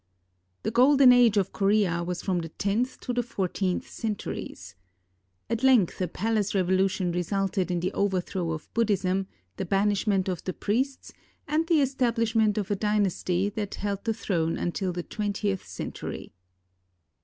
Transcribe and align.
The 0.63 0.71
Golden 0.71 1.11
Age 1.13 1.37
of 1.37 1.53
Korea 1.53 2.01
was 2.01 2.23
from 2.23 2.39
the 2.39 2.49
tenth 2.49 2.99
to 3.01 3.13
the 3.13 3.21
four 3.21 3.47
teenth 3.47 3.87
centuries. 3.87 4.73
At 5.47 5.61
length 5.61 6.01
a 6.01 6.07
palace 6.07 6.55
revolution 6.55 7.11
resulted 7.11 7.69
in 7.69 7.81
the 7.81 7.93
overthrow 7.93 8.49
of 8.49 8.73
Buddhism, 8.73 9.27
the 9.57 9.65
banishment 9.65 10.27
of 10.27 10.43
the 10.43 10.53
priests, 10.53 11.13
and 11.47 11.67
the 11.67 11.81
establishment 11.81 12.57
of 12.57 12.71
a 12.71 12.75
dynasty 12.75 13.47
that 13.49 13.75
held 13.75 14.03
the 14.05 14.13
throne 14.15 14.57
until 14.57 14.91
the 14.91 15.03
twentieth 15.03 15.67
century. 15.67 16.33